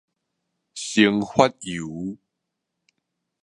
[0.73, 2.17] 生髮油